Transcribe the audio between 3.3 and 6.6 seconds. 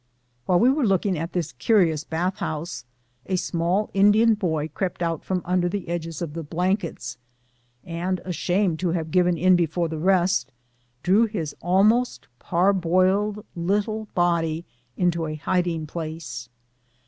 small Indian boy crept out from under the edges of the